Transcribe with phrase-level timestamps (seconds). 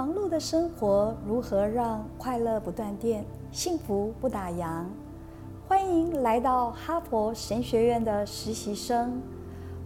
[0.00, 3.22] 忙碌的生活如何让快乐不断电，
[3.52, 4.86] 幸福不打烊？
[5.68, 9.20] 欢迎来到哈佛神学院的实习生，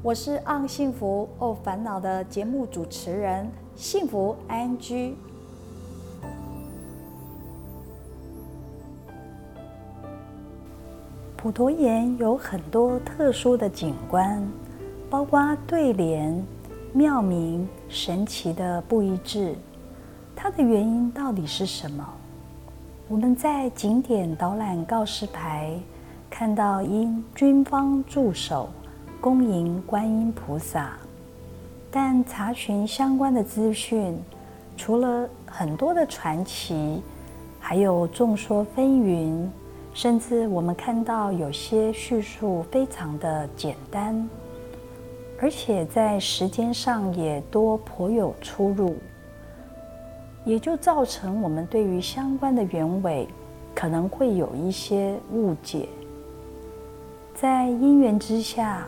[0.05, 5.17] 我是《昂幸福哦烦恼》的节目主持人，幸福安居。
[11.37, 14.49] 普陀岩有很多特殊的景观，
[15.11, 16.41] 包括对联、
[16.93, 19.57] 庙名、神奇的不一致。
[20.37, 22.07] 它的原因到底是什么？
[23.09, 25.79] 我们在景点导览告示牌
[26.31, 28.69] 看到因军方驻守
[29.21, 30.97] 恭迎观音菩萨，
[31.91, 34.19] 但查询相关的资讯，
[34.77, 37.03] 除了很多的传奇，
[37.61, 39.49] 还有众说纷纭，
[39.93, 44.29] 甚至我们看到有些叙述非常的简单，
[45.41, 48.97] 而且在时间上也多颇有出入。
[50.45, 53.27] 也就造成我们对于相关的原委
[53.75, 55.89] 可能会有一些误解。
[57.35, 58.87] 在因缘之下，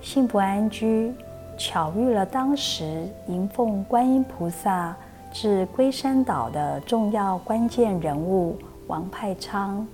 [0.00, 1.12] 幸福安居
[1.56, 4.94] 巧遇了当时迎奉观音菩萨
[5.32, 9.86] 至龟山岛的重要关键人物王派昌。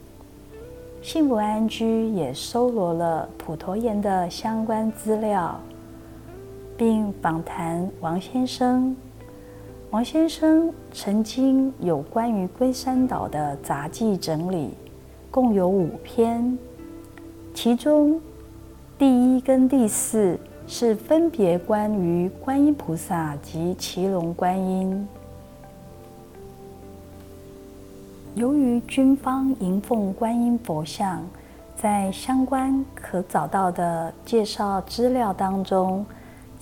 [1.03, 5.61] 幸福安居也搜罗了普陀岩的相关资料，
[6.77, 8.97] 并访谈王先生。
[9.95, 14.71] 王先生曾经有关于龟山岛的杂记整理，
[15.31, 16.59] 共有五篇，
[17.55, 18.21] 其中
[18.99, 25.07] 第一跟第四是分别关于观音菩萨及骑龙观音。
[28.35, 31.25] 由于军方迎奉观音佛像，
[31.77, 36.05] 在相关可找到的介绍资料当中。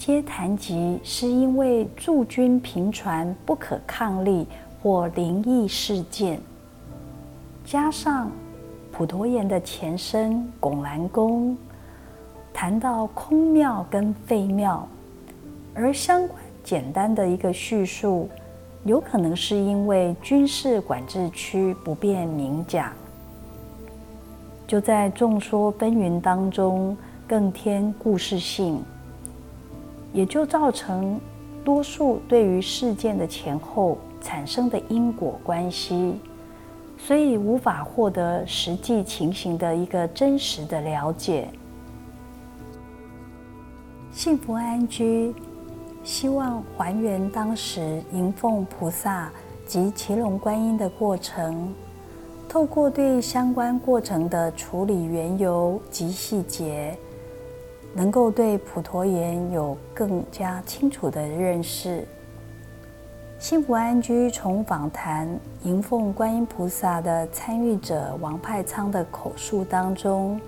[0.04, 4.44] 皆谈及是因为驻军频传不可抗力
[4.82, 6.40] 或灵异事件，
[7.64, 8.28] 加上
[8.90, 11.56] 普陀岩的前身拱兰宫
[12.52, 14.88] 谈到空庙跟废庙，
[15.72, 18.28] 而相关简单的一个叙述，
[18.82, 22.92] 有可能是因为军事管制区不便明讲，
[24.66, 26.96] 就在众说纷纭当中
[27.28, 28.82] 更添故事性。
[30.12, 31.20] 也就造成
[31.64, 36.20] 多数对于事件的前后产生的因果关系，
[36.98, 41.48] 所以无法获得实际情形的一个真实的了解。
[44.12, 45.34] 幸福安居
[46.04, 49.32] 希望还原当时迎奉菩萨
[49.66, 51.72] 及骑龙观音的过程，
[52.48, 56.94] 透过对相关过程的处理缘由及细节。
[57.94, 62.06] 能够对普陀岩有更加清楚的认识。
[63.38, 65.28] 幸福安居从访谈
[65.64, 70.40] 迎奉观音菩萨的参与者王派仓的口述当中，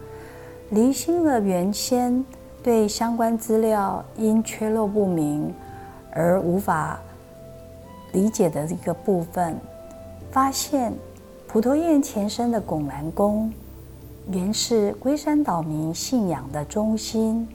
[0.70, 2.24] 厘清了原先
[2.62, 5.52] 对相关资料因缺漏不明
[6.12, 7.00] 而无法
[8.12, 9.56] 理解的一个部分，
[10.30, 10.92] 发现
[11.48, 13.52] 普陀岩前身的拱南宫。
[14.30, 17.46] 原是龟山岛民信仰的中心，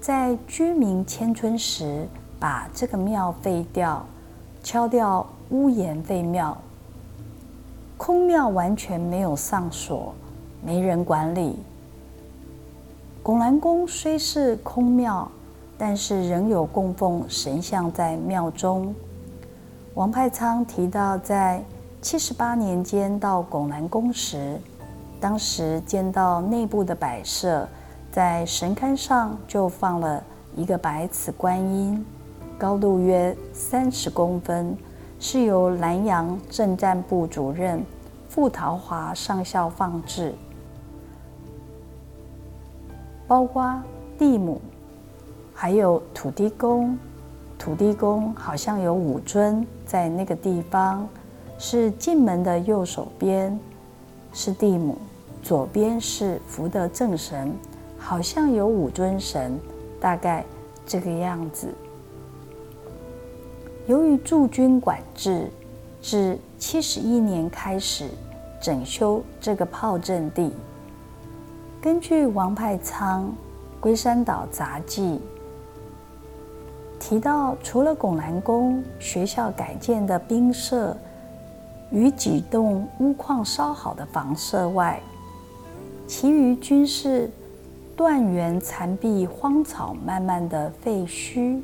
[0.00, 2.06] 在居民迁村时，
[2.38, 4.06] 把这个庙废掉，
[4.62, 6.56] 敲掉屋檐废庙，
[7.96, 10.14] 空庙完全没有上锁，
[10.64, 11.56] 没人管理。
[13.20, 15.28] 拱兰宫虽是空庙，
[15.76, 18.94] 但是仍有供奉神像在庙中。
[19.94, 21.60] 王派昌提到，在
[22.00, 24.60] 七十八年间到拱兰宫时。
[25.20, 27.68] 当时见到内部的摆设，
[28.12, 30.22] 在神龛上就放了
[30.54, 32.04] 一个白瓷观音，
[32.56, 34.76] 高度约三十公分，
[35.18, 37.84] 是由南洋政战部主任
[38.28, 40.32] 傅桃华上校放置。
[43.26, 43.82] 包括
[44.16, 44.60] 地母，
[45.52, 46.96] 还有土地公，
[47.58, 51.08] 土地公好像有五尊在那个地方，
[51.58, 53.58] 是进门的右手边。
[54.30, 54.96] 是地母，
[55.42, 57.54] 左边是福德正神，
[57.98, 59.58] 好像有五尊神，
[60.00, 60.44] 大概
[60.86, 61.72] 这个样子。
[63.86, 65.48] 由于驻军管制，
[66.00, 68.10] 自七十一年开始
[68.60, 70.52] 整修这个炮阵地。
[71.80, 73.24] 根据王派仓
[73.80, 75.20] 《龟山岛杂记》
[76.98, 80.96] 提到，除了拱南宫学校改建的兵舍。
[81.90, 85.00] 与几栋屋况稍好的房舍外，
[86.08, 87.30] 其余均是
[87.94, 91.60] 断垣残壁、荒草漫漫的废墟。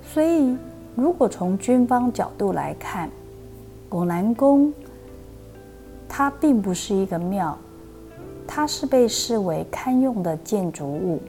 [0.00, 0.56] 所以，
[0.94, 3.10] 如果从军方角度来看，
[3.88, 4.72] 拱南宫
[6.08, 7.58] 它并不是一个庙，
[8.46, 11.20] 它是被视为堪用的建筑物。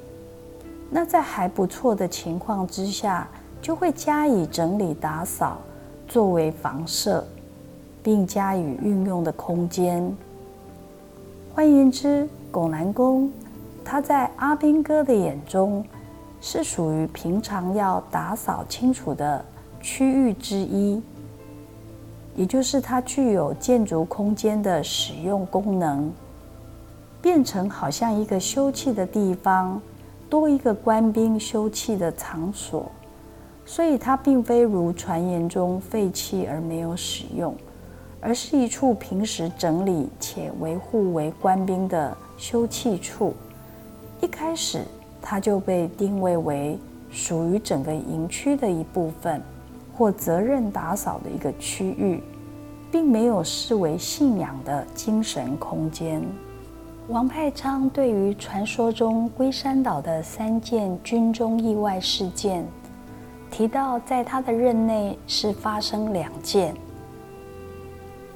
[0.92, 3.28] 那在还不错的情况之下，
[3.60, 5.58] 就会加以整理打扫，
[6.08, 7.26] 作为房舍，
[8.04, 10.16] 并加以运用的空间。
[11.58, 13.32] 换言之，拱南宫，
[13.84, 15.84] 它在阿兵哥的眼中，
[16.40, 19.44] 是属于平常要打扫清楚的
[19.82, 21.02] 区域之一，
[22.36, 26.14] 也就是它具有建筑空间的使用功能，
[27.24, 29.82] 变成好像一个休憩的地方。
[30.30, 32.92] 多一个官兵休憩的场所，
[33.66, 37.56] 所以它并非如传言中废弃而没有使用，
[38.20, 43.34] 而是一处平时整理且维护为官兵的休憩处。
[44.22, 44.82] 一开始，
[45.22, 46.78] 它就被定位为
[47.12, 49.42] 属于整个营区的一部分，
[49.96, 52.22] 或责任打扫的一个区域，
[52.92, 56.22] 并没有视为信仰的精神空间。
[57.10, 62.66] 王派昌对于传说中龟山岛的三件军中意外事件，
[63.50, 66.76] 提到在他的任内是发生两件，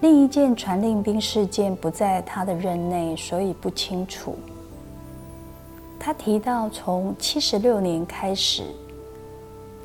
[0.02, 4.36] 另一件传令兵事件不在他的任内，所以不清楚。
[6.00, 8.64] 他提到从七十六年开始，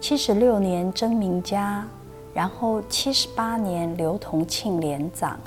[0.01, 1.87] 七十六年曾明嘉，
[2.33, 5.39] 然后七十八年刘同庆连长。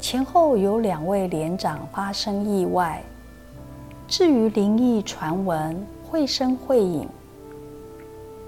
[0.00, 3.02] 前后有两位连长发生意外。
[4.08, 7.06] 至于灵异传闻绘声绘影，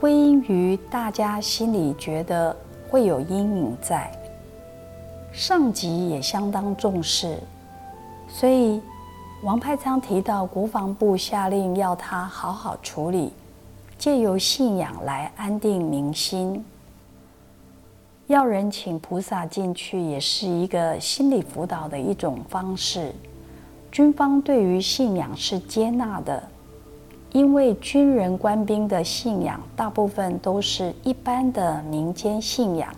[0.00, 2.56] 归因于大家心里觉得
[2.88, 4.10] 会有阴影在，
[5.32, 7.38] 上级也相当重视，
[8.28, 8.80] 所以
[9.42, 13.32] 王派昌提到国防部下令要他好好处理，
[13.98, 16.64] 借由信仰来安定民心。
[18.26, 23.12] 要人请菩萨进去，也是一个心理辅导的一种方式。
[23.90, 26.42] 军方对于信仰是接纳的，
[27.32, 32.94] 因为军人官兵的信仰大部分都是一般的民间信仰。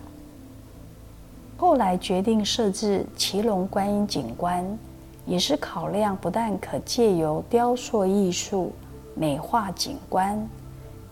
[1.57, 4.65] 后来决定设置骑龙观音景观，
[5.25, 8.73] 也是考量不但可借由雕塑艺术
[9.15, 10.47] 美化景观，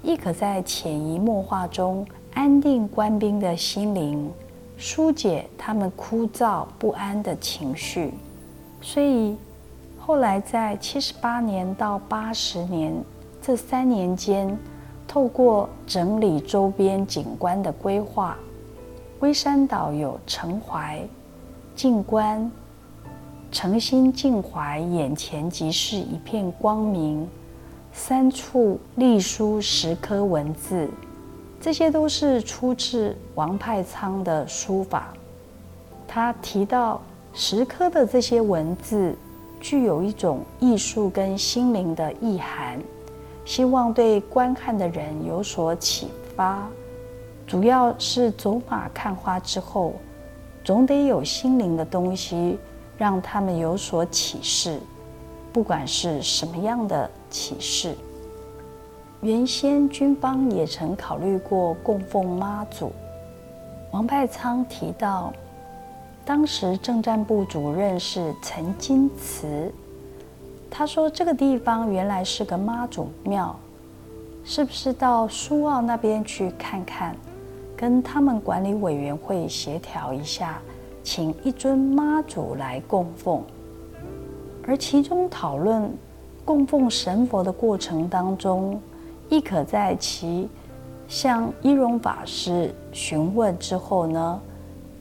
[0.02, 2.06] 亦可在潜移默化中。
[2.36, 4.28] 安定官兵的心灵，
[4.76, 8.12] 疏解他们枯燥不安的情绪。
[8.82, 9.38] 所以
[10.00, 12.92] 后来在七十八年到八十年
[13.40, 14.58] 这三年间，
[15.08, 18.36] 透过整理周边景观的规划，
[19.20, 21.02] 龟山岛有澄怀、
[21.76, 22.52] 静观、
[23.52, 27.28] 诚心静怀，眼前即是一片光明。
[27.94, 30.90] 三处隶书十颗文字。
[31.62, 35.14] 这些都是出自王派仓的书法。
[36.06, 37.02] 他提到
[37.34, 39.16] 石刻的这些文字
[39.62, 42.78] 具有一种艺术跟心灵的意涵，
[43.46, 46.68] 希望对观看的人有所启发。
[47.46, 49.94] 主要是走马看花之后，
[50.64, 52.58] 总得有心灵的东西
[52.98, 54.80] 让他们有所启示，
[55.52, 57.96] 不管是什么样的启示。
[59.22, 62.92] 原先军方也曾考虑过供奉妈祖。
[63.92, 65.32] 王派仓提到，
[66.26, 69.72] 当时政战部主任是陈金慈，
[70.70, 73.56] 他说这个地方原来是个妈祖庙，
[74.44, 77.16] 是不是到苏澳那边去看看，
[77.76, 80.62] 跟他们管理委员会协调一下，
[81.04, 83.42] 请一尊妈祖来供奉。
[84.66, 85.92] 而其中讨论
[86.46, 88.80] 供奉神佛的过程当中。
[89.30, 90.48] 亦可在其
[91.08, 94.40] 向一荣法师询问之后呢，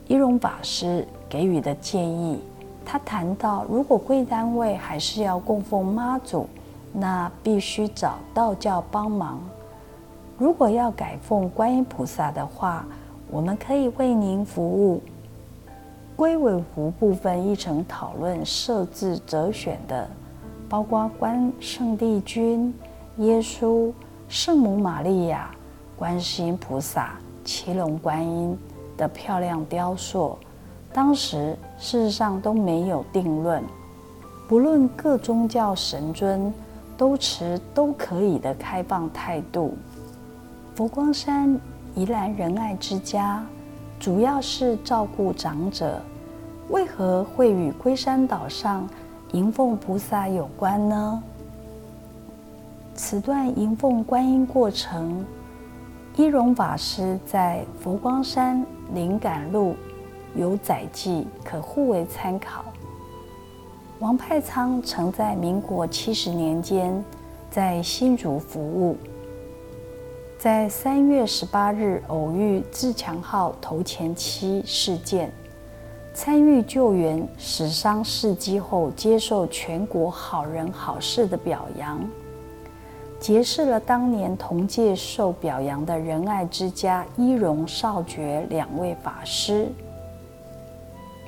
[0.07, 2.39] 一荣法师给予的建议，
[2.83, 6.47] 他谈到，如果贵单位还是要供奉妈祖，
[6.93, 9.37] 那必须找道教帮忙；
[10.43, 12.85] 如果要改奉观音菩萨的话，
[13.31, 15.01] 我们可以为您服务。
[16.17, 20.05] 归尾湖部分议程讨论设置择选的，
[20.67, 22.73] 包括关圣帝君、
[23.19, 23.89] 耶稣。
[24.27, 25.49] 圣母玛利亚、
[25.95, 27.13] 观世音菩萨、
[27.45, 28.57] 骑龙观音
[28.97, 30.37] 的漂亮雕塑，
[30.91, 33.63] 当时事实上都没有定论。
[34.49, 36.53] 不论各宗教神尊，
[36.97, 39.73] 都持都可以的开放态度。
[40.75, 41.59] 佛光山
[41.93, 43.45] 宜兰仁爱之家，
[43.99, 46.01] 主要是照顾长者，
[46.69, 48.89] 为何会与龟山岛上
[49.33, 51.21] 迎奉菩萨有关呢？
[52.95, 55.23] 此段迎奉观音过程，
[56.15, 58.65] 一荣法师在佛光山
[58.95, 59.75] 灵感录
[60.35, 62.65] 有载记，可互为参考。
[63.99, 67.03] 王派仓曾在民国七十年间
[67.51, 68.97] 在新竹服务，
[70.43, 75.31] 在三月十八日偶遇自强号头前期事件，
[76.13, 81.97] 参与救援死伤事迹后，接受全国好人好事的表扬。
[83.21, 89.69] 结识了当年同届受表扬的仁爱之家一荣少觉两位法师。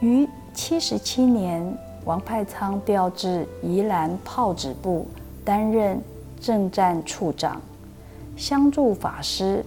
[0.02, 1.66] 于七十七年，
[2.04, 5.08] 王派仓调至宜兰炮子部
[5.46, 6.02] 担任
[6.42, 7.62] 政战处长，
[8.36, 9.64] 相助法师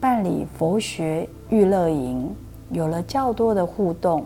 [0.00, 2.34] 办理佛学娱乐营，
[2.70, 4.24] 有了较多的互动，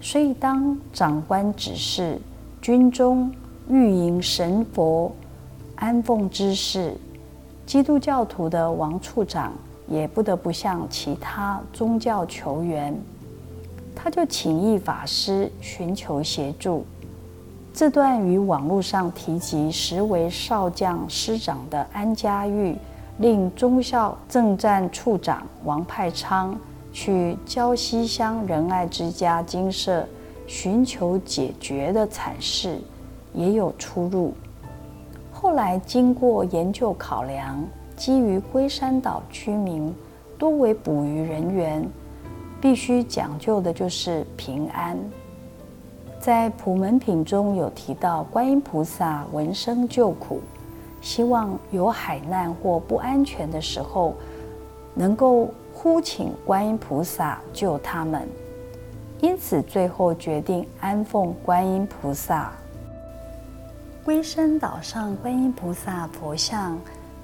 [0.00, 2.18] 所以当长官指示
[2.60, 3.32] 军中
[3.68, 5.12] 御营神佛。
[5.76, 6.96] 安奉之事，
[7.64, 9.52] 基督教徒的王处长
[9.86, 12.98] 也不得不向其他宗教求援，
[13.94, 16.84] 他就请义法师寻求协助。
[17.78, 22.76] 这段与网络上提及实为少将师长的安家玉，
[23.18, 26.58] 令中校正战处长王派昌
[26.92, 30.04] 去礁溪乡仁爱之家精舍
[30.44, 32.80] 寻求解决的惨事，
[33.32, 34.34] 也有出入。
[35.32, 37.64] 后来经过研究考量，
[37.96, 39.94] 基于龟山岛居民
[40.36, 41.88] 多为捕鱼人员，
[42.60, 44.98] 必须讲究的就是平安。
[46.28, 50.42] 在普门品中有提到，观音菩萨闻声救苦，
[51.00, 54.12] 希望有海难或不安全的时候，
[54.92, 58.28] 能够呼请观音菩萨救他们。
[59.22, 62.52] 因此，最后决定安奉观音菩萨。
[64.04, 66.78] 龟山岛上观音菩萨佛像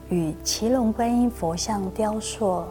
[0.08, 2.64] 与奇龙观音佛像雕塑，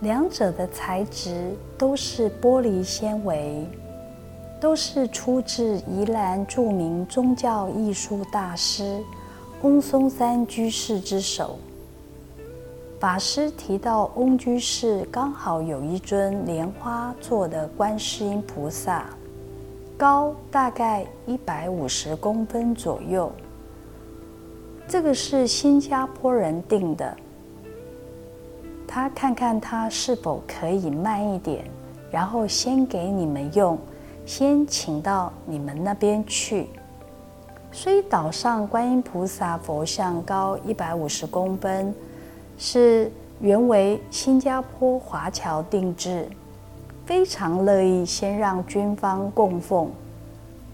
[0.00, 3.66] 两者的材质都是玻璃纤维，
[4.60, 9.02] 都是出自宜兰著名宗教艺术大师
[9.62, 11.58] 翁松山居士之手。
[12.98, 19.06] 法师提到，翁居士刚好有一尊莲花做的观世音菩萨。
[19.98, 23.32] 高大概一百五十公分左右，
[24.86, 27.16] 这个是新加坡人定的。
[28.86, 31.64] 他看看他是否可以慢一点，
[32.10, 33.78] 然后先给你们用，
[34.26, 36.68] 先请到你们那边去。
[37.72, 41.94] 所以岛上观音菩萨佛像高一百五十公分，
[42.58, 46.28] 是原为新加坡华侨定制。
[47.04, 49.88] 非常乐意先让军方供奉，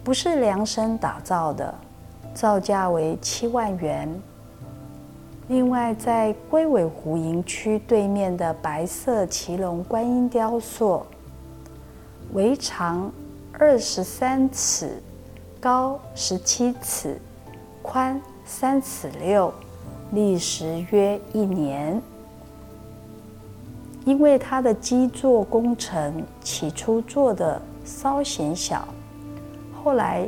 [0.02, 1.74] 不是量身打造的，
[2.32, 4.08] 造价为七万元。
[5.48, 11.04] 另外，在龟尾湖营区对面的白色骑龙观音雕塑，
[12.32, 13.12] 围长
[13.58, 15.00] 二十三尺，
[15.60, 17.20] 高十七尺，
[17.82, 19.52] 宽三尺六，
[20.12, 22.00] 历时约一年。
[24.04, 28.88] 因为他的基座工程起初做的稍显小，
[29.84, 30.26] 后来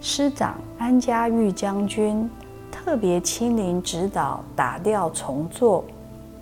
[0.00, 2.28] 师长安家玉将军
[2.70, 5.84] 特别亲临指导打掉重做，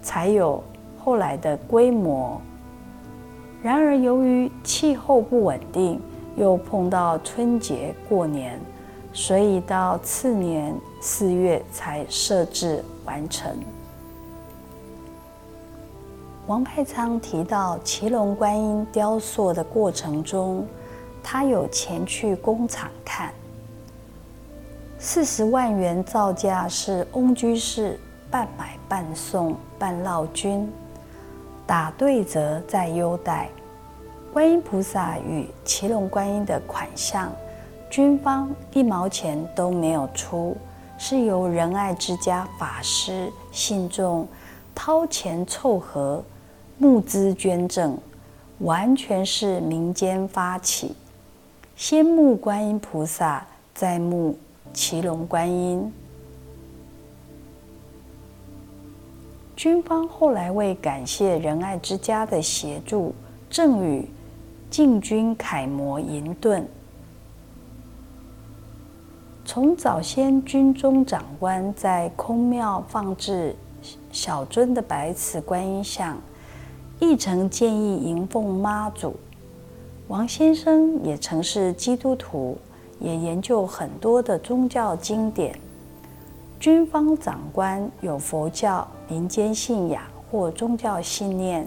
[0.02, 0.64] 才有
[0.98, 2.40] 后来的规模。
[3.62, 6.00] 然而由于气候不稳定，
[6.36, 8.60] 又碰到春节过年，
[9.12, 13.56] 所以到次年四月才设置完成。
[16.46, 20.66] 王派仓提到骑龙观音雕塑的过程中，
[21.22, 23.32] 他有前去工厂看。
[24.98, 27.98] 四十万元造价是翁居士
[28.30, 30.70] 半买半送半烙金，
[31.66, 33.48] 打对折再优待。
[34.34, 37.32] 观音菩萨与骑龙观音的款项，
[37.88, 40.56] 军方一毛钱都没有出，
[40.98, 44.26] 是由仁爱之家法师信众
[44.74, 46.20] 掏钱凑合。
[46.78, 47.96] 募资捐赠
[48.58, 50.96] 完全是民间发起，
[51.76, 54.36] 先募观音菩萨，再募
[54.72, 55.92] 骑龙观音。
[59.54, 63.14] 军方后来为感谢仁爱之家的协助，
[63.48, 64.04] 赠予
[64.76, 66.66] 禁军楷模银盾。
[69.44, 73.54] 从早先军中长官在空庙放置
[74.10, 76.18] 小尊的白瓷观音像。
[76.98, 79.14] 亦曾建议迎奉妈祖。
[80.08, 82.58] 王先生也曾是基督徒，
[82.98, 85.56] 也研究很多的宗教经典。
[86.58, 91.64] 军方长官有佛教民间信仰或宗教信念，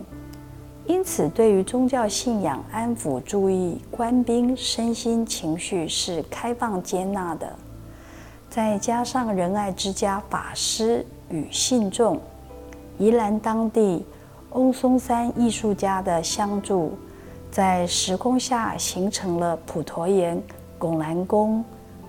[0.88, 7.54] 因此对于宗教信仰安抚、注意官兵身心情绪是开放接纳的。
[8.50, 12.18] 再加上仁爱之家法师与信众，
[12.98, 14.06] 宜兰当地
[14.52, 16.94] 翁松山艺术家的相助，
[17.52, 20.42] 在时空下形成了普陀岩
[20.80, 21.64] 拱兰宫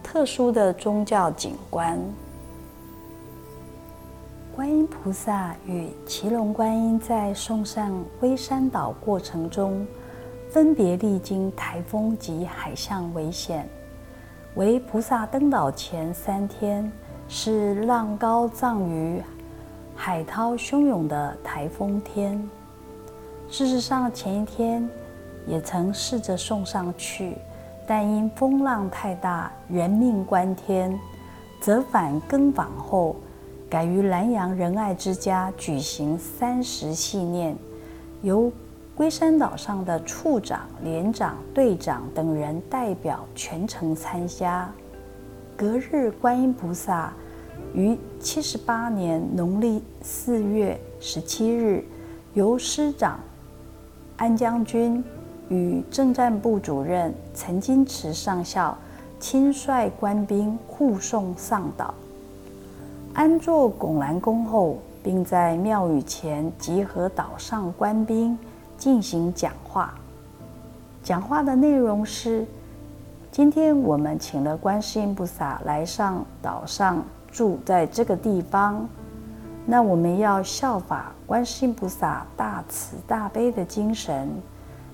[0.05, 1.99] 特殊的宗教景观。
[4.59, 9.87] 观音菩萨与奇龙观音在送上龟山岛过程中，
[10.51, 13.69] 分别历经台风及海象危险。
[14.57, 16.91] 为菩萨登岛前三天
[17.29, 19.23] 是浪高涨于
[19.95, 22.37] 海涛汹涌的台风天。
[23.49, 24.89] 事实上，前一天
[25.47, 27.37] 也曾试着送上去，
[27.87, 30.99] 但因风浪太大，人命关天，
[31.61, 33.15] 折返更访后，
[33.71, 37.57] 改于南阳仁爱之家举行三十系念，
[38.23, 38.53] 由。
[38.97, 44.69] 龟山岛上的处长、连长、队长等人代表全程参加。
[45.57, 47.13] 隔日，观音菩萨
[47.73, 51.85] 于七十八年农历四月十七日，
[52.35, 53.21] 由师长
[54.17, 55.05] 安将军
[55.49, 58.77] 与政战部主任陈金池上校
[59.21, 61.95] 亲率官兵护送上岛，
[63.19, 68.39] 安坐拱兰宫后，并在庙宇前集合岛上官兵。
[68.77, 69.93] 进行讲话，
[71.03, 72.47] 讲话的内容是：
[73.33, 78.89] 今天我们请了观世音菩萨来上岛上住在这个地方，
[79.67, 84.29] 那我们要效法观世音菩萨大慈大悲的精神，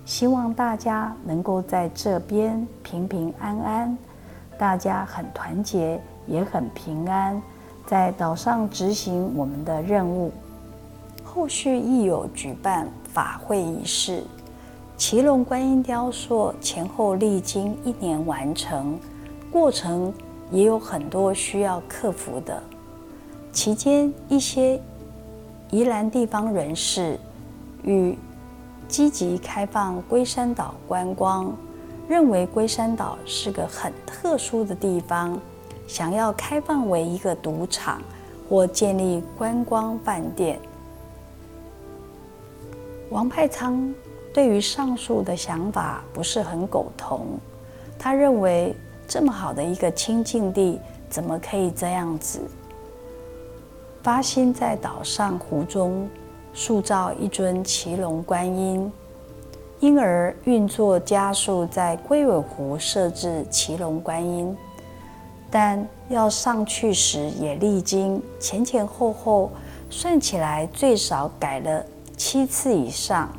[0.07, 3.99] 希望大家能够在这边平平安安，
[4.57, 7.39] 大家很团结，也很平安，
[7.87, 10.33] 在岛上执行我们的任务。
[11.23, 12.89] 后续亦有举办。
[13.15, 14.25] 法会仪式，
[14.97, 18.99] 奇龙观音雕塑前后历经一年完成，
[19.53, 20.13] 过程
[20.51, 22.61] 也有很多需要克服的。
[23.53, 24.83] 期间，一些
[25.71, 27.17] 宜兰地方人士
[27.85, 28.19] 与
[28.89, 31.57] 积极开放龟山岛观光，
[32.09, 35.41] 认为龟山岛是个很特殊的地方，
[35.87, 38.03] 想要开放为一个赌场
[38.49, 40.59] 或建立观光饭店。
[43.11, 43.95] 王派仓
[44.33, 47.39] 对于上述的想法不是很苟同，
[47.99, 48.75] 他认为
[49.07, 52.41] 这么好的一个清净地，怎么可以这样子？
[54.03, 56.09] 发心在岛上湖中
[56.53, 58.93] 塑造一尊奇龙观音，
[59.81, 64.57] 因而运作加速在龟尾湖设置奇龙观音，
[65.57, 69.53] 但要上去时也历经前前后后，
[69.89, 71.87] 算起来最少改了。
[72.17, 73.31] 七次以上。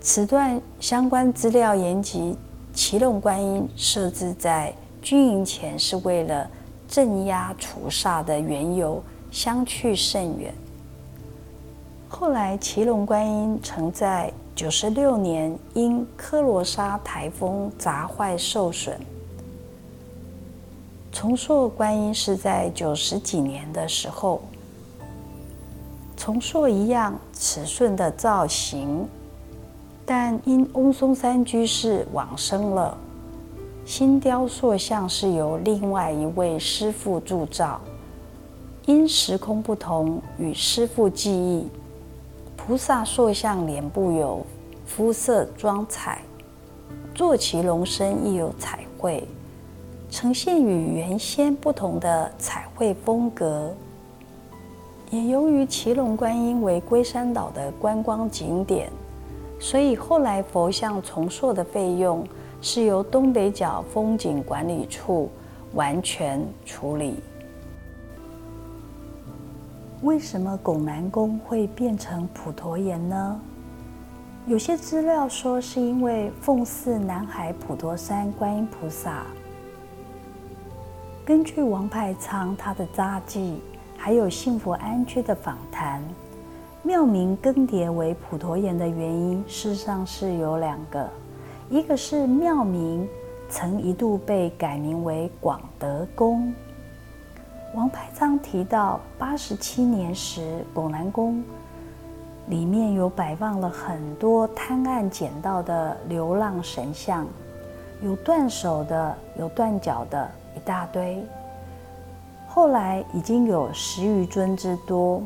[0.00, 2.38] 此段相关资料言及
[2.72, 6.48] 奇龙观音设置在军营前，是为了
[6.86, 10.54] 镇压除煞的缘由，相去甚远。
[12.08, 18.96] 后来奇龙观音曾在九十六年因科罗莎台风砸坏受损。
[21.20, 24.40] 重塑观音是在九十几年的时候。
[26.16, 29.04] 重塑一样尺寸的造型，
[30.06, 32.96] 但因翁松山居士往生了，
[33.84, 37.80] 新雕塑像是由另外一位师傅铸造。
[38.86, 41.66] 因时空不同，与师傅记忆，
[42.56, 44.46] 菩萨塑像脸部有
[44.86, 46.22] 肤色装彩，
[47.12, 49.26] 坐骑龙身亦有彩绘，
[50.10, 53.72] 呈现与原先不同的彩绘风格。
[55.10, 58.90] 也由于奇龙观音为龟山岛的观光景点，
[59.58, 62.26] 所以后来佛像重塑的费用
[62.60, 65.30] 是由东北角风景管理处
[65.74, 67.16] 完全处理。
[70.02, 73.40] 为什么拱南宫会变成普陀岩呢？
[74.46, 79.24] 有些资料说是因为奉祀南海普陀山观音菩萨。
[81.28, 83.60] 根据王派仓他的札记。
[83.98, 86.02] 还有幸福安居的访谈，
[86.82, 91.06] 庙名更迭为普陀岩的原因，事实上是有两个，
[91.68, 93.06] 一个是庙名
[93.50, 96.50] 曾一度被改名为广德宫。
[97.74, 101.44] 王派章提到，八十七年时，拱南宫
[102.46, 107.26] 里面有摆放了很多贪案捡到的流浪神像，
[108.00, 111.24] 有断手的，有断脚的，一大堆。
[112.48, 115.22] 后来已经有十余尊之多。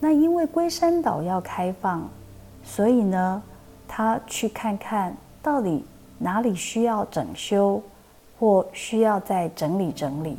[0.00, 2.02] 那因为龟山岛要开放，
[2.64, 3.40] 所以呢，
[3.86, 5.84] 他去看看到底
[6.18, 7.80] 哪里需要整修，
[8.40, 10.36] 或需要再整理整理。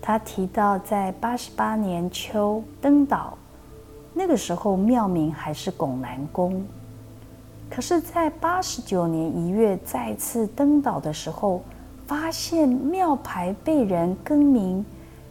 [0.00, 3.38] 他提到，在八十八年秋登岛，
[4.12, 6.62] 那个时候庙名还是拱南宫。
[7.70, 11.62] 可是，在八十九年一月再次登岛的时候，
[12.06, 14.84] 发现庙牌被人更名，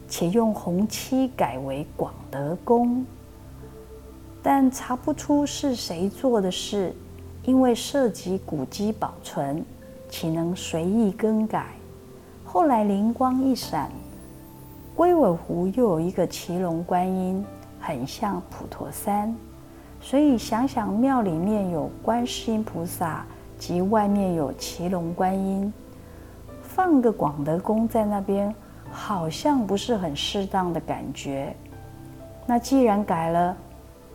[0.08, 3.06] 且用红漆改为广德宫，
[4.42, 6.94] 但查不出是谁做的事，
[7.44, 9.64] 因为涉及古迹保存，
[10.10, 11.68] 岂能随意更改？
[12.44, 13.92] 后来灵光一闪，
[14.96, 17.46] 龟尾湖又有一个骑龙观音，
[17.80, 19.34] 很像普陀山。
[20.02, 23.24] 所以想想庙里面有观世音菩萨，
[23.60, 25.72] 及外面有骑龙观音，
[26.74, 28.56] 放个广德宫在那边，
[28.90, 31.54] 好像不是很适当的感觉。
[32.46, 33.56] 那既然改了，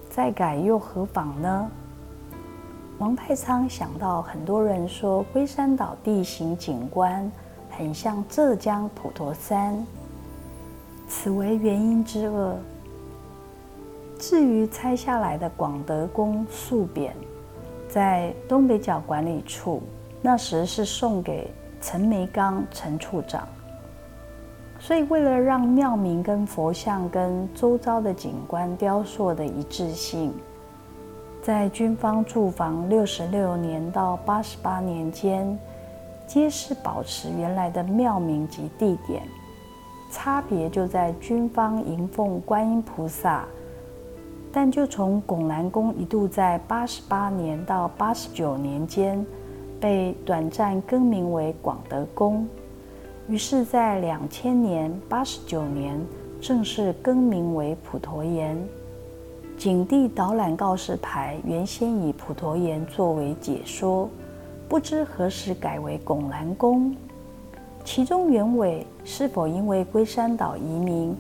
[0.09, 1.71] 再改又何妨呢？
[2.97, 7.31] 王太仓想到很多人说龟山岛地形景观
[7.69, 9.87] 很像浙江普陀山，
[11.07, 12.57] 此为原因之二。
[14.19, 17.11] 至于拆下来的广德宫塑匾，
[17.87, 19.83] 在东北角管理处，
[20.23, 23.47] 那时是送给陈梅刚陈处长。
[24.79, 30.35] 所以，为了让庙名跟佛像跟周遭的景观雕塑的一致性，
[31.43, 35.59] 在军方驻防六十六年到八十八年间，
[36.27, 39.23] 皆是保持原来的庙名及地点，
[40.13, 43.45] 差别就在军方迎奉观音菩萨。
[44.53, 49.25] 但就从拱南宫一度在八十八年到八十九年间
[49.81, 52.47] 被短暂更名为广德宫，
[53.29, 56.01] 于是，在两千年八十九年
[56.41, 58.57] 正式更名为普陀岩。
[59.59, 64.09] 景地导览告示牌原先以普陀岩作为解说，
[64.69, 66.95] 不知何时改为拱南宫，
[67.85, 71.17] 其中原委是否因为龟山岛移民？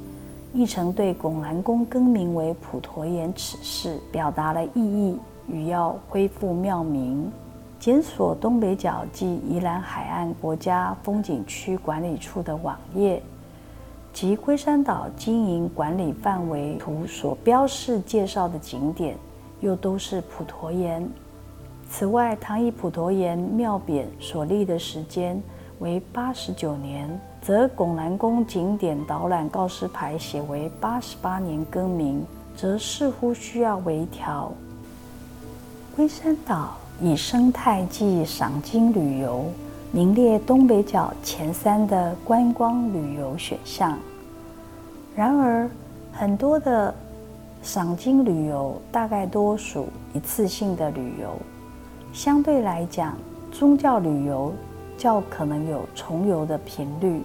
[0.53, 7.31] 亦曾对拱南宫更名为普陀岩此事表达了异议与要恢复庙名。
[7.79, 13.23] 检索东北角即宜兰海岸国家风景区管理处的网页
[14.13, 19.17] 及龟山岛经营管理范围图所标示介绍的景点，
[19.61, 21.09] 又都是普陀岩。
[21.89, 25.41] 此外，唐以普陀岩庙匾所立的时间
[25.79, 27.09] 为八十九年。
[27.43, 34.51] 则拱南宫景点导览告示牌写为八十八年更名，则似乎需要微调。
[35.95, 39.45] 龟山岛以生态暨赏金旅游
[39.93, 43.99] 名列东北角前三的观光旅游选项。
[45.15, 45.69] 然而，
[46.13, 46.95] 很多的
[47.63, 51.37] 赏金旅游大概多属一次性的旅游，
[52.13, 53.17] 相对来讲，
[53.51, 54.53] 宗教旅游
[54.97, 57.23] 较可能有重游的频率。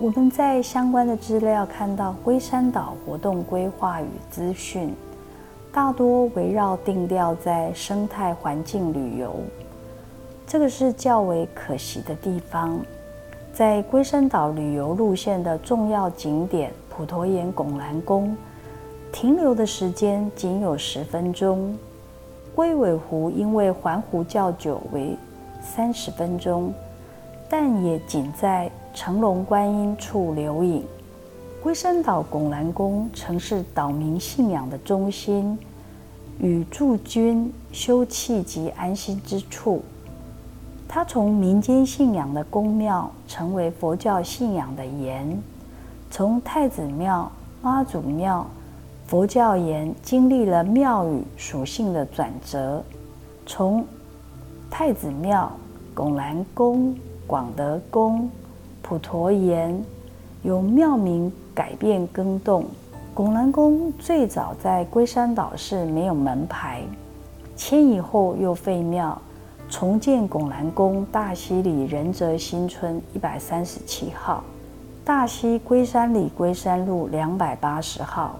[0.00, 4.94] 我们在相关的资料看到，龟山岛活动规划与资讯
[5.72, 9.34] 大多围绕定调在生态环境旅游，
[10.46, 12.80] 这个是较为可惜的地方。
[13.52, 18.36] 在龟山岛旅游路线的重要景点普陀岩拱南宫，
[19.12, 21.76] 停留的时间仅有十分钟；
[22.54, 25.16] 龟尾湖因为环湖较久，为
[25.60, 26.72] 三十分钟。
[27.50, 30.84] 但也仅在成龙观音处留影。
[31.68, 35.58] 龟山岛拱南宫曾是岛民信仰的中心，
[36.40, 39.82] 与驻军休憩及安心之处。
[40.88, 45.38] 它从民间信仰的宫庙，成为佛教信仰的岩。
[46.10, 48.46] 从太子庙、妈祖庙、
[49.06, 52.82] 佛教岩，经历了庙宇属性的转折。
[53.44, 53.84] 从
[54.70, 55.52] 太子庙、
[55.94, 56.96] 拱南宫。
[57.26, 58.30] 广德宫、
[58.80, 59.78] 普陀岩
[60.42, 62.64] 由庙名改变更动。
[63.12, 66.82] 拱南宫最早在龟山岛是没有门牌，
[67.56, 69.20] 迁移后又废庙，
[69.68, 74.44] 重建拱南宫大溪里仁泽新村一百三十七号，
[75.04, 78.36] 大溪龟山里龟山路两百八十号，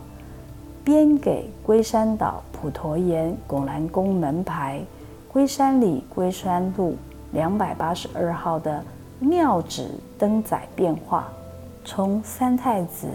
[0.85, 4.81] 编给龟山岛普陀岩拱南宫门牌，
[5.33, 6.95] 龟山里龟山路。
[7.33, 8.83] 两百八十二号的
[9.19, 11.29] 庙址登载变化，
[11.91, 13.09] 从三太子、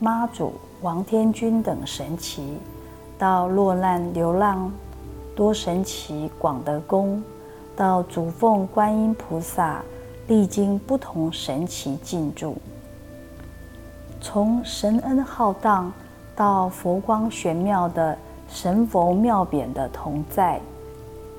[0.00, 2.58] 妈祖、王天君等神奇，
[3.16, 4.68] 到落难流浪
[5.36, 7.22] 多神奇广德宫，
[7.76, 9.80] 到主奉观音菩萨，
[10.26, 12.56] 历经不同神奇进驻，
[14.20, 15.92] 从神恩浩荡
[16.34, 18.18] 到佛光玄妙的
[18.48, 20.60] 神佛庙匾的同在。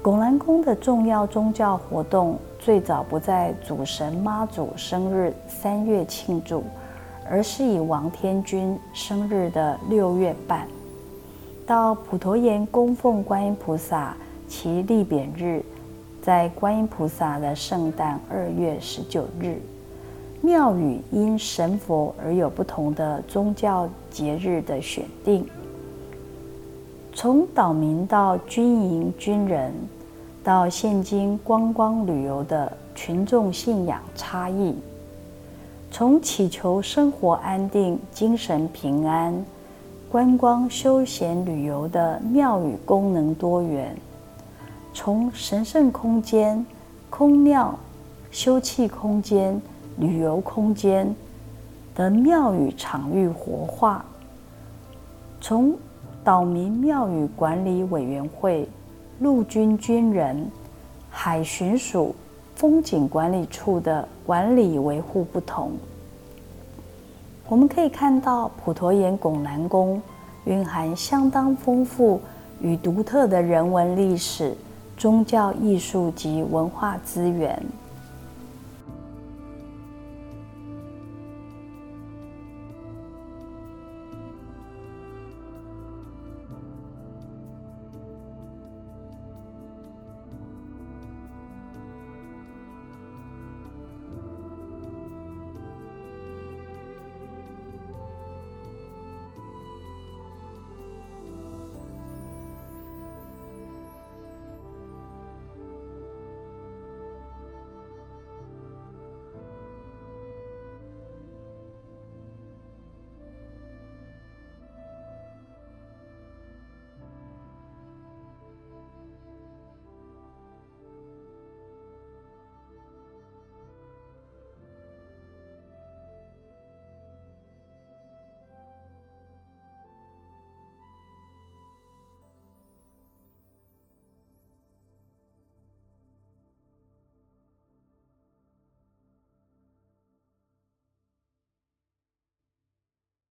[0.01, 6.63] 拱南宫的重要宗教活动最早不在主神妈祖生日三月庆祝，
[7.27, 10.67] 而是以王天君生日的六月半。
[11.65, 14.15] 到普陀岩供奉观音菩萨，
[14.47, 15.65] 其立匾日
[16.21, 19.59] 在观音菩萨的圣诞二月十九日。
[20.39, 25.43] 庙宇因神佛而有不同的宗教节日的选定。
[27.11, 29.73] 从岛民到军营军人，
[30.43, 34.75] 到现今观光旅游的群众信仰差异，
[35.91, 39.45] 从祈求生活安定、精神平安，
[40.09, 43.95] 观光休闲旅游的庙宇功能多元，
[44.93, 46.65] 从神圣空间、
[47.09, 47.77] 空庙、
[48.31, 49.61] 休憩空间、
[49.97, 51.15] 旅游空间
[51.93, 54.03] 的庙宇场域活化，
[55.39, 55.75] 从。
[56.23, 58.69] 岛民庙宇管理委员会、
[59.21, 60.49] 陆军军人、
[61.07, 62.15] 海巡署、
[62.55, 65.73] 风景管理处的管理维护不同，
[67.47, 70.01] 我们可以看到普陀岩拱南宫
[70.45, 72.19] 蕴含相当丰富
[72.61, 74.57] 与独特的人文历史、
[74.97, 77.63] 宗教艺术及文化资源。